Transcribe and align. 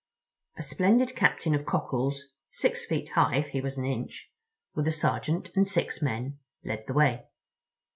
A 0.57 0.63
splendid 0.63 1.15
captain 1.15 1.53
of 1.53 1.67
Cockles, 1.67 2.25
six 2.49 2.85
feet 2.85 3.09
high 3.09 3.35
if 3.35 3.49
he 3.49 3.61
was 3.61 3.77
an 3.77 3.85
inch, 3.85 4.31
with 4.73 4.87
a 4.87 4.91
sergeant 4.91 5.51
and 5.55 5.67
six 5.67 6.01
men, 6.01 6.39
led 6.63 6.85
the 6.87 6.93
way. 6.93 7.27